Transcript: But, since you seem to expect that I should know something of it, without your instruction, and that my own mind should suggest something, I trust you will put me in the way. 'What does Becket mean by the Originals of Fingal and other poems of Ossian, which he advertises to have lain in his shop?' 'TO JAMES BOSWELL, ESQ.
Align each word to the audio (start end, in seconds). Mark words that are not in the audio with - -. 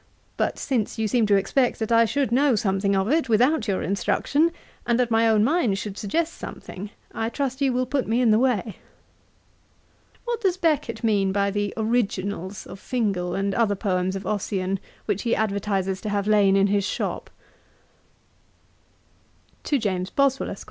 But, 0.35 0.57
since 0.57 0.97
you 0.97 1.07
seem 1.07 1.27
to 1.27 1.35
expect 1.35 1.77
that 1.77 1.91
I 1.91 2.05
should 2.05 2.31
know 2.31 2.55
something 2.55 2.95
of 2.95 3.07
it, 3.11 3.29
without 3.29 3.67
your 3.67 3.83
instruction, 3.83 4.51
and 4.83 4.99
that 4.99 5.11
my 5.11 5.29
own 5.29 5.43
mind 5.43 5.77
should 5.77 5.95
suggest 5.95 6.33
something, 6.33 6.89
I 7.13 7.29
trust 7.29 7.61
you 7.61 7.71
will 7.71 7.85
put 7.85 8.07
me 8.07 8.19
in 8.19 8.31
the 8.31 8.39
way. 8.39 8.77
'What 10.25 10.41
does 10.41 10.57
Becket 10.57 11.03
mean 11.03 11.31
by 11.31 11.51
the 11.51 11.71
Originals 11.77 12.65
of 12.65 12.79
Fingal 12.79 13.35
and 13.35 13.53
other 13.53 13.75
poems 13.75 14.15
of 14.15 14.25
Ossian, 14.25 14.79
which 15.05 15.21
he 15.21 15.35
advertises 15.35 16.01
to 16.01 16.09
have 16.09 16.25
lain 16.25 16.55
in 16.55 16.65
his 16.65 16.83
shop?' 16.83 17.29
'TO 19.63 19.77
JAMES 19.77 20.09
BOSWELL, 20.09 20.49
ESQ. 20.49 20.59